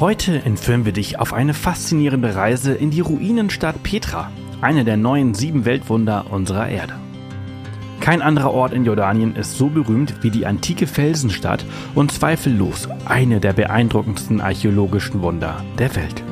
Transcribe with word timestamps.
Heute 0.00 0.44
entführen 0.44 0.84
wir 0.84 0.92
dich 0.92 1.20
auf 1.20 1.32
eine 1.32 1.54
faszinierende 1.54 2.34
Reise 2.34 2.74
in 2.74 2.90
die 2.90 2.98
Ruinenstadt 2.98 3.80
Petra, 3.84 4.32
eine 4.60 4.84
der 4.84 4.96
neuen 4.96 5.34
sieben 5.34 5.64
Weltwunder 5.64 6.26
unserer 6.30 6.68
Erde. 6.68 6.94
Kein 8.00 8.20
anderer 8.20 8.50
Ort 8.50 8.72
in 8.72 8.84
Jordanien 8.84 9.36
ist 9.36 9.56
so 9.56 9.68
berühmt 9.68 10.14
wie 10.22 10.30
die 10.30 10.46
antike 10.46 10.88
Felsenstadt 10.88 11.64
und 11.94 12.10
zweifellos 12.10 12.88
eine 13.04 13.38
der 13.38 13.52
beeindruckendsten 13.52 14.40
archäologischen 14.40 15.22
Wunder 15.22 15.62
der 15.78 15.94
Welt. 15.94 16.24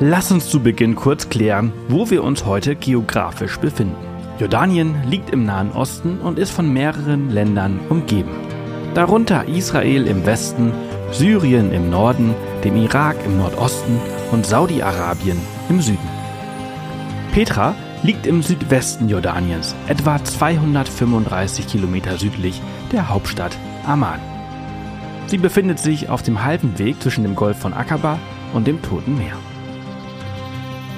Lass 0.00 0.32
uns 0.32 0.48
zu 0.48 0.58
Beginn 0.58 0.96
kurz 0.96 1.28
klären, 1.28 1.72
wo 1.88 2.10
wir 2.10 2.24
uns 2.24 2.46
heute 2.46 2.74
geografisch 2.74 3.58
befinden. 3.58 3.94
Jordanien 4.40 4.96
liegt 5.08 5.30
im 5.30 5.44
Nahen 5.44 5.70
Osten 5.70 6.18
und 6.18 6.36
ist 6.36 6.50
von 6.50 6.72
mehreren 6.72 7.30
Ländern 7.30 7.78
umgeben. 7.88 8.30
Darunter 8.94 9.46
Israel 9.46 10.08
im 10.08 10.26
Westen 10.26 10.72
Syrien 11.12 11.72
im 11.72 11.90
Norden, 11.90 12.34
dem 12.62 12.76
Irak 12.76 13.16
im 13.24 13.36
Nordosten 13.36 14.00
und 14.30 14.46
Saudi-Arabien 14.46 15.38
im 15.68 15.80
Süden. 15.80 16.08
Petra 17.32 17.74
liegt 18.02 18.26
im 18.26 18.42
Südwesten 18.42 19.08
Jordaniens, 19.08 19.74
etwa 19.88 20.22
235 20.22 21.66
Kilometer 21.66 22.16
südlich 22.16 22.60
der 22.92 23.08
Hauptstadt 23.08 23.56
Amman. 23.86 24.20
Sie 25.26 25.38
befindet 25.38 25.78
sich 25.78 26.08
auf 26.08 26.22
dem 26.22 26.44
halben 26.44 26.78
Weg 26.78 27.02
zwischen 27.02 27.24
dem 27.24 27.34
Golf 27.34 27.58
von 27.58 27.74
Aqaba 27.74 28.18
und 28.52 28.66
dem 28.66 28.80
Toten 28.80 29.18
Meer. 29.18 29.36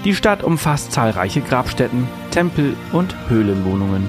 Die 0.05 0.15
Stadt 0.15 0.43
umfasst 0.43 0.93
zahlreiche 0.93 1.41
Grabstätten, 1.41 2.07
Tempel 2.31 2.77
und 2.93 3.15
Höhlenwohnungen 3.29 4.09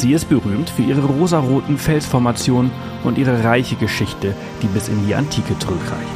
Sie 0.00 0.14
ist 0.14 0.30
berühmt 0.30 0.70
für 0.70 0.80
ihre 0.80 1.04
rosaroten 1.04 1.76
Felsformationen 1.76 2.70
und 3.04 3.18
ihre 3.18 3.44
reiche 3.44 3.76
Geschichte, 3.76 4.34
die 4.62 4.66
bis 4.68 4.88
in 4.88 5.06
die 5.06 5.14
Antike 5.14 5.58
zurückreicht. 5.58 6.08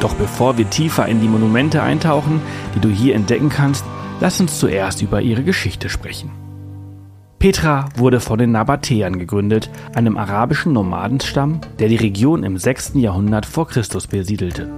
Doch 0.00 0.12
bevor 0.16 0.58
wir 0.58 0.68
tiefer 0.68 1.06
in 1.06 1.22
die 1.22 1.28
Monumente 1.28 1.82
eintauchen, 1.82 2.42
die 2.74 2.80
du 2.80 2.90
hier 2.90 3.14
entdecken 3.14 3.48
kannst, 3.48 3.86
lass 4.20 4.38
uns 4.38 4.58
zuerst 4.58 5.00
über 5.00 5.22
ihre 5.22 5.44
Geschichte 5.44 5.88
sprechen. 5.88 6.30
Petra 7.38 7.88
wurde 7.96 8.20
von 8.20 8.38
den 8.38 8.52
Nabatäern 8.52 9.18
gegründet, 9.18 9.70
einem 9.94 10.18
arabischen 10.18 10.74
Nomadenstamm, 10.74 11.62
der 11.78 11.88
die 11.88 11.96
Region 11.96 12.42
im 12.42 12.58
6. 12.58 12.96
Jahrhundert 12.96 13.46
vor 13.46 13.66
Christus 13.66 14.06
besiedelte. 14.06 14.70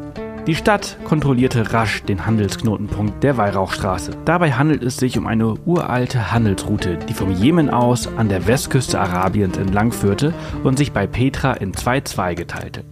Die 0.48 0.54
Stadt 0.54 0.96
kontrollierte 1.04 1.74
rasch 1.74 2.02
den 2.04 2.24
Handelsknotenpunkt 2.24 3.22
der 3.22 3.36
Weihrauchstraße. 3.36 4.12
Dabei 4.24 4.52
handelt 4.52 4.82
es 4.82 4.96
sich 4.96 5.18
um 5.18 5.26
eine 5.26 5.52
uralte 5.66 6.32
Handelsroute, 6.32 6.96
die 7.06 7.12
vom 7.12 7.30
Jemen 7.32 7.68
aus 7.68 8.08
an 8.16 8.30
der 8.30 8.46
Westküste 8.46 8.98
Arabiens 8.98 9.58
entlang 9.58 9.92
führte 9.92 10.32
und 10.64 10.78
sich 10.78 10.92
bei 10.92 11.06
Petra 11.06 11.52
in 11.52 11.74
zwei 11.74 12.00
Zweige 12.00 12.46
teilte. 12.46 12.82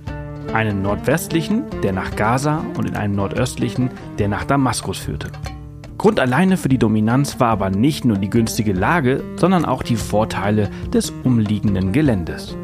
Einen 0.52 0.82
nordwestlichen, 0.82 1.64
der 1.82 1.94
nach 1.94 2.14
Gaza, 2.14 2.62
und 2.76 2.86
in 2.86 2.94
einen 2.94 3.14
nordöstlichen, 3.14 3.88
der 4.18 4.28
nach 4.28 4.44
Damaskus 4.44 4.98
führte. 4.98 5.28
Grund 5.96 6.20
alleine 6.20 6.58
für 6.58 6.68
die 6.68 6.76
Dominanz 6.76 7.40
war 7.40 7.48
aber 7.48 7.70
nicht 7.70 8.04
nur 8.04 8.18
die 8.18 8.28
günstige 8.28 8.74
Lage, 8.74 9.24
sondern 9.36 9.64
auch 9.64 9.82
die 9.82 9.96
Vorteile 9.96 10.68
des 10.92 11.10
umliegenden 11.24 11.92
Geländes. 11.92 12.54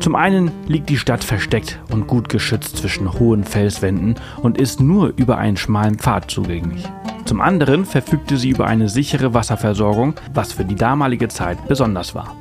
Zum 0.00 0.14
einen 0.14 0.52
liegt 0.68 0.88
die 0.88 0.96
Stadt 0.96 1.24
versteckt 1.24 1.80
und 1.90 2.06
gut 2.06 2.28
geschützt 2.28 2.76
zwischen 2.76 3.12
hohen 3.18 3.42
Felswänden 3.42 4.14
und 4.42 4.58
ist 4.58 4.80
nur 4.80 5.12
über 5.16 5.38
einen 5.38 5.56
schmalen 5.56 5.96
Pfad 5.96 6.30
zugänglich. 6.30 6.84
Zum 7.24 7.40
anderen 7.40 7.84
verfügte 7.84 8.36
sie 8.36 8.50
über 8.50 8.66
eine 8.66 8.88
sichere 8.88 9.34
Wasserversorgung, 9.34 10.14
was 10.32 10.52
für 10.52 10.64
die 10.64 10.76
damalige 10.76 11.28
Zeit 11.28 11.58
besonders 11.66 12.14
war. 12.14 12.36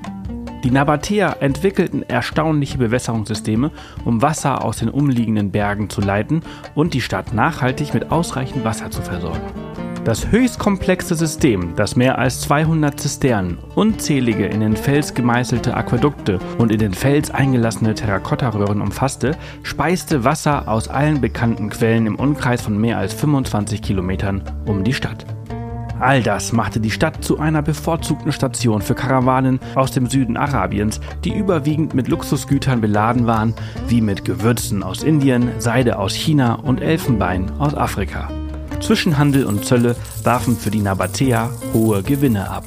Die 0.63 0.71
Nabatäer 0.71 1.37
entwickelten 1.39 2.03
erstaunliche 2.03 2.77
Bewässerungssysteme, 2.77 3.71
um 4.05 4.21
Wasser 4.21 4.63
aus 4.63 4.77
den 4.77 4.89
umliegenden 4.89 5.51
Bergen 5.51 5.89
zu 5.89 6.01
leiten 6.01 6.41
und 6.75 6.93
die 6.93 7.01
Stadt 7.01 7.33
nachhaltig 7.33 7.93
mit 7.93 8.11
ausreichend 8.11 8.63
Wasser 8.65 8.91
zu 8.91 9.01
versorgen. 9.01 9.66
Das 10.07 10.31
höchst 10.31 10.57
komplexe 10.57 11.15
System, 11.15 11.73
das 11.75 11.97
mehr 11.97 12.17
als 12.17 12.39
200 12.39 12.97
Zisternen, 12.97 13.57
unzählige 13.75 14.45
in 14.45 14.61
den 14.61 14.77
Fels 14.77 15.13
gemeißelte 15.13 15.75
Aquädukte 15.75 16.39
und 16.57 16.71
in 16.71 16.79
den 16.79 16.93
Fels 16.93 17.29
eingelassene 17.29 17.93
Terrakottaröhren 17.93 18.79
umfasste, 18.79 19.35
speiste 19.63 20.23
Wasser 20.23 20.69
aus 20.69 20.87
allen 20.87 21.19
bekannten 21.19 21.69
Quellen 21.69 22.05
im 22.05 22.15
Umkreis 22.15 22.61
von 22.61 22.77
mehr 22.77 22.97
als 22.97 23.13
25 23.15 23.81
Kilometern 23.81 24.43
um 24.65 24.85
die 24.85 24.93
Stadt. 24.93 25.25
All 25.99 26.23
das 26.23 26.53
machte 26.53 26.79
die 26.79 26.91
Stadt 26.91 27.21
zu 27.21 27.39
einer 27.39 27.61
bevorzugten 27.61 28.31
Station 28.31 28.81
für 28.81 28.95
Karawanen 28.95 29.59
aus 29.75 29.91
dem 29.91 30.07
Süden 30.07 30.37
Arabiens, 30.37 31.01
die 31.25 31.35
überwiegend 31.35 31.93
mit 31.95 32.07
Luxusgütern 32.07 32.79
beladen 32.79 33.27
waren, 33.27 33.53
wie 33.89 33.99
mit 33.99 34.23
Gewürzen 34.23 34.83
aus 34.83 35.03
Indien, 35.03 35.51
Seide 35.57 35.99
aus 35.99 36.13
China 36.13 36.53
und 36.53 36.79
Elfenbein 36.79 37.51
aus 37.59 37.75
Afrika. 37.75 38.29
Zwischenhandel 38.79 39.45
und 39.45 39.65
Zölle 39.65 39.95
warfen 40.23 40.55
für 40.55 40.71
die 40.71 40.81
Nabatäer 40.81 41.49
hohe 41.73 42.03
Gewinne 42.03 42.49
ab. 42.49 42.63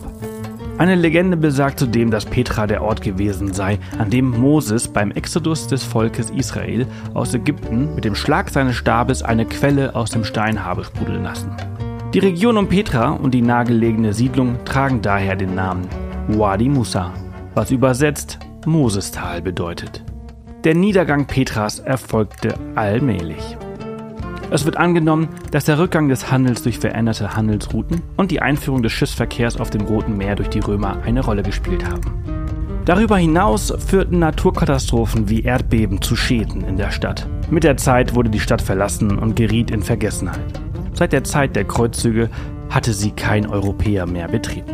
Eine 0.78 0.94
Legende 0.94 1.36
besagt 1.36 1.78
zudem, 1.78 2.10
dass 2.10 2.24
Petra 2.24 2.66
der 2.66 2.82
Ort 2.82 3.02
gewesen 3.02 3.52
sei, 3.52 3.78
an 3.98 4.08
dem 4.08 4.30
Moses 4.30 4.88
beim 4.88 5.10
Exodus 5.10 5.66
des 5.66 5.84
Volkes 5.84 6.30
Israel 6.30 6.86
aus 7.12 7.34
Ägypten 7.34 7.94
mit 7.94 8.06
dem 8.06 8.14
Schlag 8.14 8.48
seines 8.48 8.76
Stabes 8.76 9.22
eine 9.22 9.44
Quelle 9.44 9.94
aus 9.94 10.10
dem 10.10 10.24
Stein 10.24 10.64
habe 10.64 10.84
sprudeln 10.84 11.22
lassen. 11.22 11.50
Die 12.14 12.18
Region 12.18 12.56
um 12.56 12.66
Petra 12.66 13.10
und 13.10 13.32
die 13.34 13.42
nahegelegene 13.42 14.14
Siedlung 14.14 14.64
tragen 14.64 15.02
daher 15.02 15.36
den 15.36 15.54
Namen 15.54 15.86
Wadi 16.28 16.68
Musa, 16.68 17.12
was 17.54 17.70
übersetzt 17.70 18.38
Mosestal 18.64 19.42
bedeutet. 19.42 20.02
Der 20.64 20.74
Niedergang 20.74 21.26
Petras 21.26 21.78
erfolgte 21.78 22.54
allmählich. 22.74 23.56
Es 24.52 24.64
wird 24.64 24.76
angenommen, 24.76 25.28
dass 25.52 25.64
der 25.64 25.78
Rückgang 25.78 26.08
des 26.08 26.32
Handels 26.32 26.62
durch 26.62 26.80
veränderte 26.80 27.36
Handelsrouten 27.36 28.02
und 28.16 28.32
die 28.32 28.42
Einführung 28.42 28.82
des 28.82 28.90
Schiffsverkehrs 28.90 29.60
auf 29.60 29.70
dem 29.70 29.82
Roten 29.82 30.16
Meer 30.16 30.34
durch 30.34 30.48
die 30.48 30.58
Römer 30.58 30.98
eine 31.04 31.24
Rolle 31.24 31.44
gespielt 31.44 31.88
haben. 31.88 32.00
Darüber 32.84 33.16
hinaus 33.16 33.72
führten 33.86 34.18
Naturkatastrophen 34.18 35.28
wie 35.28 35.42
Erdbeben 35.42 36.02
zu 36.02 36.16
Schäden 36.16 36.64
in 36.64 36.76
der 36.76 36.90
Stadt. 36.90 37.28
Mit 37.48 37.62
der 37.62 37.76
Zeit 37.76 38.16
wurde 38.16 38.30
die 38.30 38.40
Stadt 38.40 38.60
verlassen 38.60 39.18
und 39.18 39.36
geriet 39.36 39.70
in 39.70 39.82
Vergessenheit. 39.82 40.60
Seit 40.94 41.12
der 41.12 41.22
Zeit 41.22 41.54
der 41.54 41.64
Kreuzzüge 41.64 42.28
hatte 42.70 42.92
sie 42.92 43.12
kein 43.12 43.46
Europäer 43.46 44.06
mehr 44.06 44.26
betreten. 44.26 44.72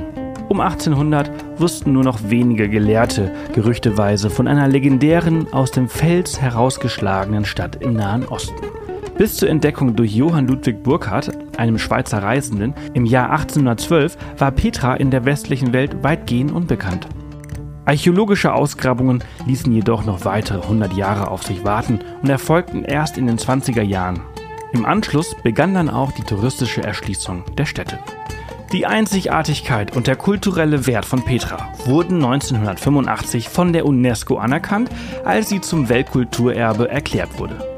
Um 0.48 0.60
1800 0.60 1.30
wussten 1.58 1.92
nur 1.92 2.04
noch 2.04 2.20
wenige 2.30 2.70
Gelehrte 2.70 3.32
gerüchteweise 3.52 4.30
von 4.30 4.48
einer 4.48 4.68
legendären, 4.68 5.52
aus 5.52 5.72
dem 5.72 5.88
Fels 5.88 6.40
herausgeschlagenen 6.40 7.44
Stadt 7.44 7.82
im 7.82 7.94
Nahen 7.94 8.24
Osten. 8.24 8.75
Bis 9.18 9.36
zur 9.36 9.48
Entdeckung 9.48 9.96
durch 9.96 10.14
Johann 10.14 10.46
Ludwig 10.46 10.82
Burckhardt 10.82 11.32
einem 11.58 11.78
Schweizer 11.78 12.22
Reisenden, 12.22 12.74
im 12.92 13.06
Jahr 13.06 13.30
1812 13.30 14.16
war 14.36 14.50
Petra 14.50 14.94
in 14.94 15.10
der 15.10 15.24
westlichen 15.24 15.72
Welt 15.72 16.02
weitgehend 16.02 16.52
unbekannt. 16.52 17.08
Archäologische 17.86 18.52
Ausgrabungen 18.52 19.24
ließen 19.46 19.72
jedoch 19.72 20.04
noch 20.04 20.26
weitere 20.26 20.60
100 20.60 20.92
Jahre 20.92 21.30
auf 21.30 21.44
sich 21.44 21.64
warten 21.64 22.00
und 22.20 22.28
erfolgten 22.28 22.84
erst 22.84 23.16
in 23.16 23.26
den 23.26 23.38
20er 23.38 23.82
Jahren. 23.82 24.20
Im 24.72 24.84
Anschluss 24.84 25.34
begann 25.42 25.72
dann 25.72 25.88
auch 25.88 26.12
die 26.12 26.24
touristische 26.24 26.82
Erschließung 26.82 27.44
der 27.56 27.64
Städte. 27.64 27.98
Die 28.72 28.84
Einzigartigkeit 28.84 29.96
und 29.96 30.08
der 30.08 30.16
kulturelle 30.16 30.86
Wert 30.86 31.06
von 31.06 31.22
Petra 31.22 31.72
wurden 31.86 32.16
1985 32.16 33.48
von 33.48 33.72
der 33.72 33.86
UNESCO 33.86 34.36
anerkannt, 34.36 34.90
als 35.24 35.48
sie 35.48 35.62
zum 35.62 35.88
Weltkulturerbe 35.88 36.90
erklärt 36.90 37.38
wurde. 37.38 37.75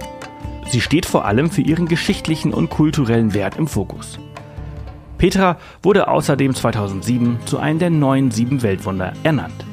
Sie 0.70 0.81
steht 0.81 1.06
vor 1.06 1.25
allem 1.25 1.50
für 1.50 1.62
ihren 1.62 1.88
geschichtlichen 1.88 2.53
und 2.53 2.69
kulturellen 2.69 3.32
Wert 3.35 3.56
im 3.56 3.67
Fokus. 3.67 4.19
Petra 5.17 5.56
wurde 5.82 6.09
außerdem 6.09 6.55
2007 6.55 7.38
zu 7.44 7.59
einem 7.59 7.79
der 7.79 7.91
neuen 7.91 8.31
sieben 8.31 8.62
Weltwunder 8.62 9.12
ernannt. 9.25 9.65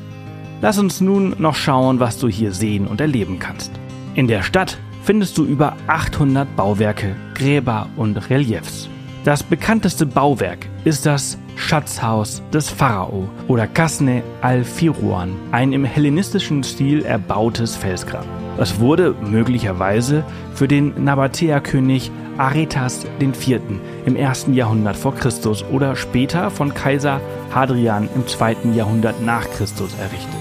Lass 0.62 0.80
uns 0.80 1.02
nun 1.02 1.36
noch 1.38 1.56
schauen, 1.56 2.00
was 2.00 2.18
du 2.18 2.28
hier 2.28 2.52
sehen 2.52 2.88
und 2.88 3.02
erleben 3.02 3.40
kannst. 3.40 3.72
In 4.16 4.28
der 4.28 4.42
Stadt 4.42 4.78
findest 5.04 5.38
du 5.38 5.46
über 5.46 5.76
800 5.88 6.56
Bauwerke, 6.56 7.16
Gräber 7.36 7.90
und 7.96 8.30
Reliefs. 8.30 8.90
Das 9.24 9.44
bekannteste 9.44 10.06
Bauwerk 10.06 10.68
ist 10.84 11.06
das 11.06 11.38
Schatzhaus 11.56 12.42
des 12.54 12.70
Pharao 12.70 13.30
oder 13.48 13.68
Kasne 13.68 14.24
al-Firuan, 14.42 15.36
ein 15.52 15.74
im 15.74 15.84
hellenistischen 15.84 16.64
Stil 16.64 17.04
erbautes 17.04 17.76
Felsgrab. 17.76 18.26
Es 18.58 18.80
wurde 18.80 19.14
möglicherweise 19.22 20.24
für 20.54 20.68
den 20.68 21.04
Nabatäerkönig 21.04 22.12
Aretas 22.38 23.06
IV. 23.22 23.60
im 24.06 24.16
ersten 24.16 24.54
Jahrhundert 24.54 24.96
vor 24.96 25.16
Christus 25.16 25.64
oder 25.64 25.96
später 25.96 26.50
von 26.52 26.74
Kaiser 26.74 27.22
Hadrian 27.54 28.10
im 28.16 28.28
zweiten 28.28 28.74
Jahrhundert 28.74 29.22
nach 29.22 29.50
Christus 29.52 29.94
errichtet. 30.00 30.40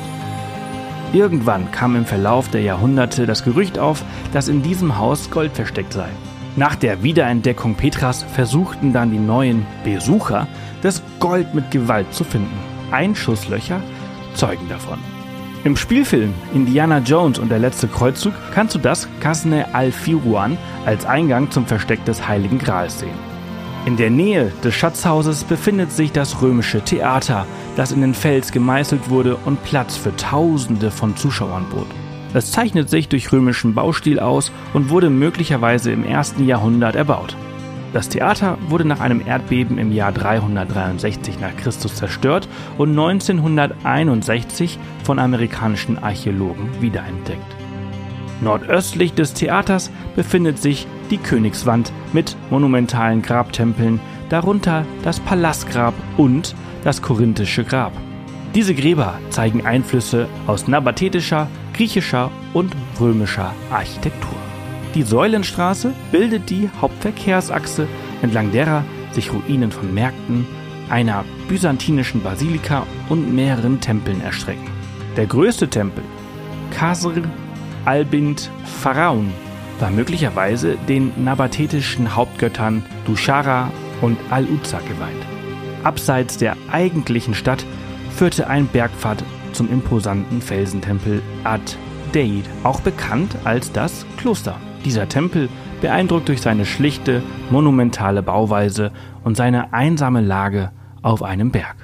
Irgendwann 1.12 1.70
kam 1.70 1.94
im 1.94 2.04
Verlauf 2.04 2.48
der 2.48 2.62
Jahrhunderte 2.62 3.26
das 3.26 3.44
Gerücht 3.44 3.78
auf, 3.78 4.04
dass 4.32 4.48
in 4.48 4.62
diesem 4.62 4.98
Haus 4.98 5.30
Gold 5.30 5.52
versteckt 5.52 5.92
sei. 5.92 6.08
Nach 6.56 6.74
der 6.76 7.02
Wiederentdeckung 7.02 7.74
Petras 7.74 8.22
versuchten 8.22 8.92
dann 8.92 9.10
die 9.10 9.18
neuen 9.18 9.66
Besucher, 9.84 10.46
das 10.82 11.02
Gold 11.18 11.54
mit 11.54 11.70
Gewalt 11.70 12.12
zu 12.12 12.24
finden. 12.24 12.56
Einschusslöcher 12.90 13.80
zeugen 14.34 14.68
davon. 14.68 15.13
Im 15.64 15.78
Spielfilm 15.78 16.34
Indiana 16.52 16.98
Jones 16.98 17.38
und 17.38 17.48
der 17.48 17.58
letzte 17.58 17.88
Kreuzzug 17.88 18.34
kannst 18.52 18.74
du 18.74 18.78
das 18.78 19.08
Kasne 19.20 19.74
al-Firuan 19.74 20.58
als 20.84 21.06
Eingang 21.06 21.50
zum 21.50 21.64
Versteck 21.64 22.04
des 22.04 22.28
Heiligen 22.28 22.58
Grals 22.58 23.00
sehen. 23.00 23.16
In 23.86 23.96
der 23.96 24.10
Nähe 24.10 24.52
des 24.62 24.74
Schatzhauses 24.74 25.42
befindet 25.44 25.90
sich 25.90 26.12
das 26.12 26.42
römische 26.42 26.82
Theater, 26.82 27.46
das 27.76 27.92
in 27.92 28.02
den 28.02 28.12
Fels 28.12 28.52
gemeißelt 28.52 29.08
wurde 29.08 29.36
und 29.36 29.64
Platz 29.64 29.96
für 29.96 30.14
Tausende 30.16 30.90
von 30.90 31.16
Zuschauern 31.16 31.64
bot. 31.70 31.86
Es 32.34 32.52
zeichnet 32.52 32.90
sich 32.90 33.08
durch 33.08 33.32
römischen 33.32 33.72
Baustil 33.72 34.20
aus 34.20 34.52
und 34.74 34.90
wurde 34.90 35.08
möglicherweise 35.08 35.92
im 35.92 36.04
ersten 36.04 36.44
Jahrhundert 36.46 36.94
erbaut. 36.94 37.36
Das 37.94 38.08
Theater 38.08 38.58
wurde 38.68 38.84
nach 38.84 38.98
einem 38.98 39.24
Erdbeben 39.24 39.78
im 39.78 39.92
Jahr 39.92 40.10
363 40.10 41.38
nach 41.38 41.56
Christus 41.56 41.94
zerstört 41.94 42.48
und 42.76 42.90
1961 42.90 44.80
von 45.04 45.20
amerikanischen 45.20 46.02
Archäologen 46.02 46.68
wiederentdeckt. 46.80 47.40
Nordöstlich 48.40 49.14
des 49.14 49.32
Theaters 49.34 49.92
befindet 50.16 50.58
sich 50.58 50.88
die 51.10 51.18
Königswand 51.18 51.92
mit 52.12 52.36
monumentalen 52.50 53.22
Grabtempeln, 53.22 54.00
darunter 54.28 54.84
das 55.04 55.20
Palastgrab 55.20 55.94
und 56.16 56.56
das 56.82 57.00
korinthische 57.00 57.62
Grab. 57.62 57.92
Diese 58.56 58.74
Gräber 58.74 59.20
zeigen 59.30 59.64
Einflüsse 59.64 60.26
aus 60.48 60.66
nabatätischer, 60.66 61.46
griechischer 61.72 62.32
und 62.54 62.74
römischer 62.98 63.52
Architektur. 63.70 64.43
Die 64.94 65.02
Säulenstraße 65.02 65.92
bildet 66.12 66.50
die 66.50 66.70
Hauptverkehrsachse, 66.80 67.88
entlang 68.22 68.52
derer 68.52 68.84
sich 69.10 69.32
Ruinen 69.32 69.72
von 69.72 69.92
Märkten, 69.92 70.46
einer 70.88 71.24
byzantinischen 71.48 72.22
Basilika 72.22 72.86
und 73.08 73.34
mehreren 73.34 73.80
Tempeln 73.80 74.20
erstrecken. 74.20 74.70
Der 75.16 75.26
größte 75.26 75.68
Tempel, 75.68 76.04
Kasr 76.70 77.12
Albint 77.84 78.50
Pharaon 78.64 79.32
war 79.80 79.90
möglicherweise 79.90 80.76
den 80.88 81.12
nabatätischen 81.22 82.14
Hauptgöttern 82.14 82.84
Dushara 83.04 83.70
und 84.00 84.16
Al-Uzza 84.30 84.78
geweiht. 84.78 85.12
Abseits 85.82 86.38
der 86.38 86.56
eigentlichen 86.70 87.34
Stadt 87.34 87.66
führte 88.16 88.46
ein 88.46 88.68
Bergpfad 88.68 89.24
zum 89.52 89.70
imposanten 89.70 90.40
Felsentempel 90.40 91.20
Ad-Deid, 91.42 92.44
auch 92.62 92.80
bekannt 92.80 93.34
als 93.44 93.72
das 93.72 94.06
Kloster. 94.16 94.56
Dieser 94.84 95.08
Tempel 95.08 95.48
beeindruckt 95.80 96.28
durch 96.28 96.40
seine 96.42 96.66
schlichte, 96.66 97.22
monumentale 97.50 98.22
Bauweise 98.22 98.92
und 99.22 99.36
seine 99.36 99.72
einsame 99.72 100.20
Lage 100.20 100.72
auf 101.02 101.22
einem 101.22 101.50
Berg. 101.50 101.76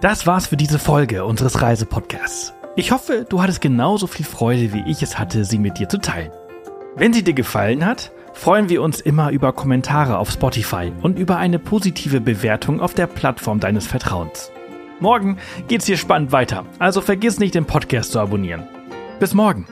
Das 0.00 0.26
war's 0.26 0.48
für 0.48 0.56
diese 0.56 0.80
Folge 0.80 1.24
unseres 1.24 1.62
Reisepodcasts. 1.62 2.54
Ich 2.74 2.90
hoffe, 2.90 3.26
du 3.28 3.42
hattest 3.42 3.60
genauso 3.60 4.06
viel 4.06 4.26
Freude, 4.26 4.72
wie 4.72 4.82
ich 4.90 5.02
es 5.02 5.18
hatte, 5.18 5.44
sie 5.44 5.58
mit 5.58 5.78
dir 5.78 5.88
zu 5.88 5.98
teilen. 5.98 6.32
Wenn 6.96 7.12
sie 7.12 7.22
dir 7.22 7.34
gefallen 7.34 7.86
hat, 7.86 8.10
freuen 8.32 8.68
wir 8.68 8.82
uns 8.82 9.00
immer 9.00 9.30
über 9.30 9.52
Kommentare 9.52 10.18
auf 10.18 10.30
Spotify 10.30 10.90
und 11.02 11.18
über 11.18 11.36
eine 11.36 11.58
positive 11.58 12.20
Bewertung 12.20 12.80
auf 12.80 12.94
der 12.94 13.06
Plattform 13.06 13.60
deines 13.60 13.86
Vertrauens. 13.86 14.50
Morgen 15.00 15.36
geht's 15.68 15.86
hier 15.86 15.96
spannend 15.96 16.32
weiter, 16.32 16.64
also 16.78 17.00
vergiss 17.00 17.38
nicht, 17.38 17.54
den 17.54 17.66
Podcast 17.66 18.12
zu 18.12 18.20
abonnieren. 18.20 18.64
Bis 19.20 19.34
morgen! 19.34 19.66